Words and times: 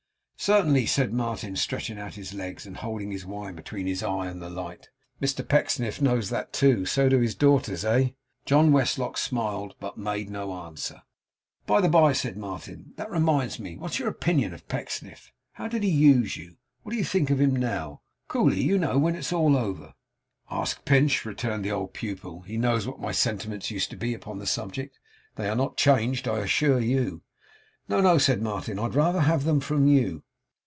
'Certainly,' 0.43 0.87
said 0.87 1.13
Martin, 1.13 1.55
stretching 1.55 1.99
out 1.99 2.15
his 2.15 2.33
legs, 2.33 2.65
and 2.65 2.77
holding 2.77 3.11
his 3.11 3.27
wine 3.27 3.53
between 3.53 3.85
his 3.85 4.01
eye 4.01 4.25
and 4.25 4.41
the 4.41 4.49
light. 4.49 4.89
'Mr 5.21 5.47
Pecksniff 5.47 6.01
knows 6.01 6.31
that 6.31 6.51
too. 6.51 6.83
So 6.83 7.07
do 7.09 7.19
his 7.19 7.35
daughters. 7.35 7.85
Eh?' 7.85 8.13
John 8.43 8.71
Westlock 8.71 9.19
smiled, 9.19 9.75
but 9.79 9.99
made 9.99 10.31
no 10.31 10.51
answer. 10.65 11.03
'By 11.67 11.79
the 11.79 11.89
bye,' 11.89 12.13
said 12.13 12.37
Martin, 12.37 12.93
'that 12.95 13.11
reminds 13.11 13.59
me. 13.59 13.77
What's 13.77 13.99
your 13.99 14.07
opinion 14.07 14.51
of 14.51 14.67
Pecksniff? 14.67 15.31
How 15.51 15.67
did 15.67 15.83
he 15.83 15.91
use 15.91 16.35
you? 16.35 16.57
What 16.81 16.93
do 16.93 16.97
you 16.97 17.05
think 17.05 17.29
of 17.29 17.39
him 17.39 17.55
now? 17.55 18.01
Coolly, 18.27 18.63
you 18.63 18.79
know, 18.79 18.97
when 18.97 19.13
it's 19.13 19.31
all 19.31 19.55
over?' 19.55 19.93
'Ask 20.49 20.83
Pinch,' 20.85 21.23
returned 21.23 21.63
the 21.63 21.71
old 21.71 21.93
pupil. 21.93 22.41
'He 22.41 22.57
knows 22.57 22.87
what 22.87 22.99
my 22.99 23.11
sentiments 23.11 23.69
used 23.69 23.91
to 23.91 23.95
be 23.95 24.15
upon 24.15 24.39
the 24.39 24.47
subject. 24.47 24.97
They 25.35 25.47
are 25.47 25.55
not 25.55 25.77
changed, 25.77 26.27
I 26.27 26.39
assure 26.39 26.79
you.' 26.79 27.21
'No, 27.87 28.01
no,' 28.01 28.17
said 28.17 28.41
Martin, 28.41 28.79
'I'd 28.79 28.95
rather 28.95 29.21
have 29.21 29.43
them 29.43 29.59
from 29.59 29.85
you. 29.85 30.23